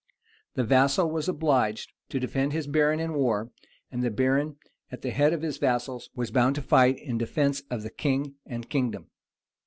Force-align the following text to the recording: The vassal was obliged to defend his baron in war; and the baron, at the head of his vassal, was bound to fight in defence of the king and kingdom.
The 0.55 0.63
vassal 0.63 1.11
was 1.11 1.29
obliged 1.29 1.93
to 2.09 2.19
defend 2.19 2.53
his 2.53 2.65
baron 2.65 2.99
in 2.99 3.13
war; 3.13 3.51
and 3.91 4.01
the 4.01 4.09
baron, 4.09 4.55
at 4.91 5.03
the 5.03 5.11
head 5.11 5.31
of 5.31 5.43
his 5.43 5.59
vassal, 5.59 6.01
was 6.15 6.31
bound 6.31 6.55
to 6.55 6.63
fight 6.63 6.97
in 6.97 7.19
defence 7.19 7.61
of 7.69 7.83
the 7.83 7.91
king 7.91 8.33
and 8.43 8.67
kingdom. 8.67 9.11